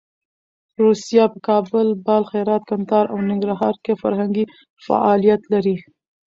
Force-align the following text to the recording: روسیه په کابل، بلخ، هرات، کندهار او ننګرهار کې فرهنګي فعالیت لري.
روسیه 0.81 1.23
په 1.33 1.39
کابل، 1.47 1.87
بلخ، 2.05 2.27
هرات، 2.39 2.63
کندهار 2.69 3.05
او 3.13 3.17
ننګرهار 3.29 3.75
کې 3.83 3.93
فرهنګي 4.01 4.45
فعالیت 4.85 5.41
لري. 5.53 5.75